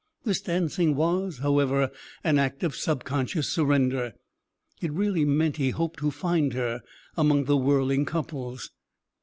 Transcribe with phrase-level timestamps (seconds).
[0.23, 1.91] This dancing was, however,
[2.23, 4.15] an act of subconscious surrender;
[4.81, 6.81] it really meant he hoped to find her
[7.15, 8.71] among the whirling couples.